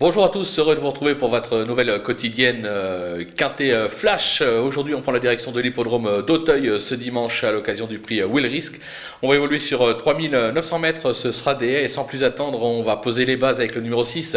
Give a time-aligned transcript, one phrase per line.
[0.00, 4.40] Bonjour à tous, heureux de vous retrouver pour votre nouvelle quotidienne euh, Quintet euh, Flash.
[4.40, 8.22] Euh, aujourd'hui, on prend la direction de l'hippodrome d'Auteuil ce dimanche à l'occasion du prix
[8.22, 8.78] Will Risk.
[9.22, 12.94] On va évoluer sur 3900 mètres, ce sera des et sans plus attendre, on va
[12.94, 14.36] poser les bases avec le numéro 6.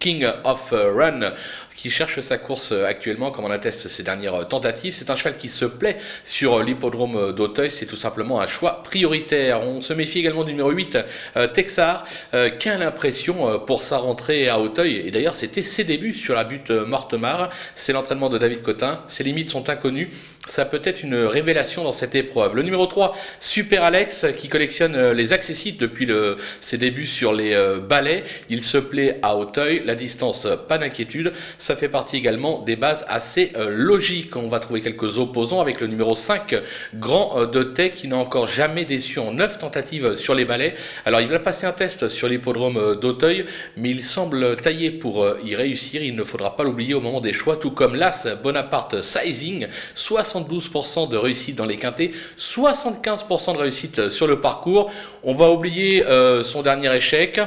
[0.00, 1.32] King of Run,
[1.76, 4.94] qui cherche sa course actuellement, comme on atteste ses dernières tentatives.
[4.94, 9.62] C'est un cheval qui se plaît sur l'hippodrome d'Auteuil, c'est tout simplement un choix prioritaire.
[9.62, 10.98] On se méfie également du numéro 8,
[11.36, 16.14] euh, Texar, euh, l'impression euh, pour sa rentrée à Auteuil, et d'ailleurs c'était ses débuts
[16.14, 20.10] sur la butte Mortemar, c'est l'entraînement de David Cotin, ses limites sont inconnues,
[20.48, 22.54] ça peut être une révélation dans cette épreuve.
[22.54, 27.56] Le numéro 3, Super Alex, qui collectionne les accessites depuis le, ses débuts sur les
[27.88, 31.32] balais, il se plaît à Auteuil, la distance, pas d'inquiétude,
[31.66, 34.36] ça fait partie également des bases assez euh, logiques.
[34.36, 36.54] On va trouver quelques opposants avec le numéro 5,
[36.94, 40.74] Grand euh, de qui n'a encore jamais déçu en 9 tentatives sur les balais.
[41.04, 45.26] Alors il va passer un test sur l'hippodrome euh, d'Auteuil, mais il semble taillé pour
[45.44, 46.04] y réussir.
[46.04, 51.08] Il ne faudra pas l'oublier au moment des choix, tout comme l'As Bonaparte Sizing, 72%
[51.08, 54.92] de réussite dans les quintés, 75% de réussite sur le parcours.
[55.24, 56.04] On va oublier
[56.42, 57.40] son dernier échec.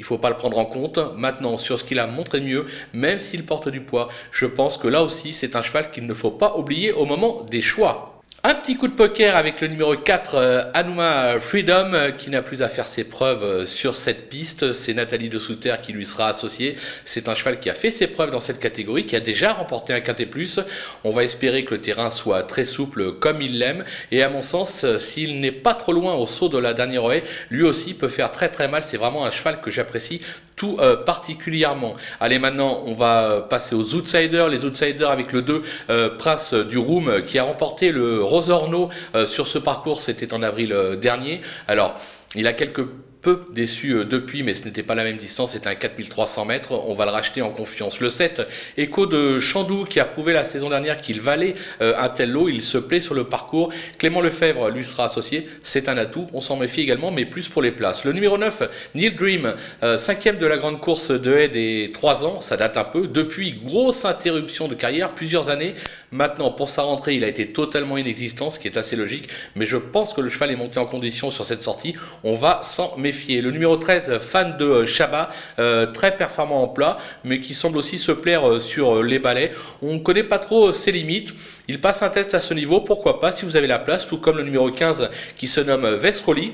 [0.00, 0.98] Il ne faut pas le prendre en compte.
[1.14, 4.88] Maintenant, sur ce qu'il a montré mieux, même s'il porte du poids, je pense que
[4.88, 8.09] là aussi, c'est un cheval qu'il ne faut pas oublier au moment des choix.
[8.42, 12.40] Un petit coup de poker avec le numéro 4, euh, Anuma Freedom, euh, qui n'a
[12.40, 14.72] plus à faire ses preuves euh, sur cette piste.
[14.72, 16.78] C'est Nathalie de Souter qui lui sera associée.
[17.04, 19.92] C'est un cheval qui a fait ses preuves dans cette catégorie, qui a déjà remporté
[19.92, 20.58] un quintet plus.
[21.04, 23.84] On va espérer que le terrain soit très souple comme il l'aime.
[24.10, 27.24] Et à mon sens, s'il n'est pas trop loin au saut de la dernière haie,
[27.50, 28.82] lui aussi peut faire très très mal.
[28.84, 30.22] C'est vraiment un cheval que j'apprécie
[30.60, 31.94] tout particulièrement.
[32.20, 34.48] Allez, maintenant, on va passer aux outsiders.
[34.48, 35.62] Les outsiders avec le 2,
[36.18, 40.72] Prince du Room, qui a remporté le Rosorno euh, sur ce parcours, c'était en avril
[40.72, 41.40] euh, dernier.
[41.68, 41.94] Alors,
[42.34, 42.86] il a quelques
[43.22, 46.72] peu déçu euh, depuis, mais ce n'était pas la même distance, c'était un 4300 mètres.
[46.72, 48.00] On va le racheter en confiance.
[48.00, 48.42] Le 7,
[48.76, 52.48] Echo de Chandou, qui a prouvé la saison dernière qu'il valait euh, un tel lot.
[52.48, 53.72] Il se plaît sur le parcours.
[53.98, 55.48] Clément Lefebvre lui sera associé.
[55.62, 56.26] C'est un atout.
[56.32, 58.04] On s'en méfie également, mais plus pour les places.
[58.04, 58.62] Le numéro 9,
[58.94, 62.40] Neil Dream, euh, cinquième de la grande course de haie des 3 ans.
[62.40, 63.06] Ça date un peu.
[63.06, 65.74] Depuis, grosse interruption de carrière, plusieurs années.
[66.12, 69.28] Maintenant, pour sa rentrée, il a été totalement inexistant, ce qui est assez logique.
[69.56, 71.94] Mais je pense que le cheval est monté en condition sur cette sortie.
[72.24, 76.98] On va s'en méfier le numéro 13, fan de Chabat, euh, très performant en plat,
[77.24, 79.52] mais qui semble aussi se plaire euh, sur euh, les balais.
[79.82, 81.34] On ne connaît pas trop ses limites.
[81.68, 84.18] Il passe un test à ce niveau, pourquoi pas, si vous avez la place, tout
[84.18, 86.52] comme le numéro 15 qui se nomme Vesroli.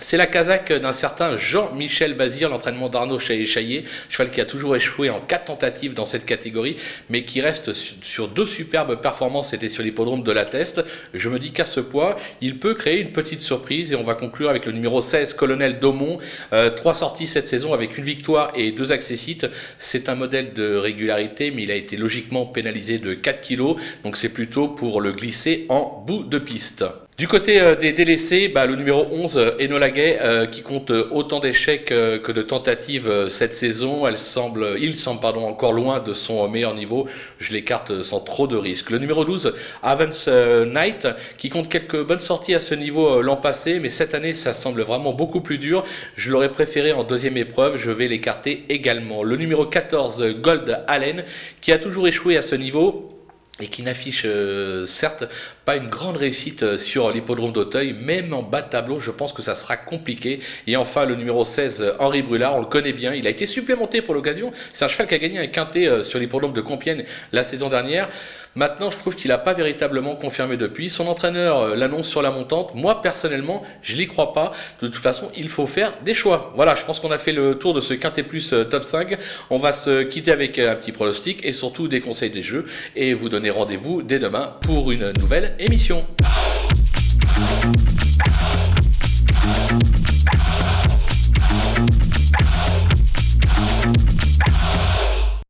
[0.00, 5.10] C'est la Kazakh d'un certain Jean-Michel Bazir, l'entraînement d'Arnaud Chaillet, cheval qui a toujours échoué
[5.10, 6.76] en quatre tentatives dans cette catégorie,
[7.10, 10.84] mais qui reste sur deux superbes performances, c'était sur l'hippodrome de la Teste.
[11.14, 14.14] Je me dis qu'à ce poids, il peut créer une petite surprise et on va
[14.14, 16.18] conclure avec le numéro 16, Colonel Daumont.
[16.52, 19.48] Euh, trois sorties cette saison avec une victoire et deux accessites.
[19.78, 24.16] C'est un modèle de régularité, mais il a été logiquement pénalisé de 4 kg, donc
[24.16, 26.84] c'est plutôt pour le glisser en bout de piste.
[27.18, 30.92] Du côté euh, des délaissés, bah, le numéro 11, euh, Enola Gay, euh, qui compte
[30.92, 34.06] autant d'échecs que de tentatives cette saison.
[34.06, 37.08] Elle semble, il semble pardon, encore loin de son meilleur niveau.
[37.40, 38.90] Je l'écarte sans trop de risques.
[38.90, 39.52] Le numéro 12,
[39.82, 41.08] Avance Knight,
[41.38, 44.82] qui compte quelques bonnes sorties à ce niveau l'an passé, mais cette année, ça semble
[44.82, 45.82] vraiment beaucoup plus dur.
[46.14, 47.78] Je l'aurais préféré en deuxième épreuve.
[47.78, 49.24] Je vais l'écarter également.
[49.24, 51.24] Le numéro 14, Gold Allen,
[51.62, 53.17] qui a toujours échoué à ce niveau
[53.60, 55.24] et qui n'affiche euh, certes
[55.64, 59.32] pas une grande réussite euh, sur l'hippodrome d'Auteuil, même en bas de tableau, je pense
[59.32, 60.38] que ça sera compliqué.
[60.66, 64.00] Et enfin, le numéro 16, Henri Brulard, on le connaît bien, il a été supplémenté
[64.00, 64.52] pour l'occasion.
[64.72, 67.68] C'est un cheval qui a gagné un quintet euh, sur l'hippodrome de Compiègne la saison
[67.68, 68.08] dernière.
[68.54, 70.90] Maintenant, je trouve qu'il n'a pas véritablement confirmé depuis.
[70.90, 72.74] Son entraîneur l'annonce sur la montante.
[72.74, 74.52] Moi, personnellement, je n'y crois pas.
[74.82, 76.52] De toute façon, il faut faire des choix.
[76.56, 79.16] Voilà, je pense qu'on a fait le tour de ce quintet plus top 5.
[79.50, 82.66] On va se quitter avec un petit pronostic et surtout des conseils des jeux
[82.96, 86.04] et vous donner rendez-vous dès demain pour une nouvelle émission.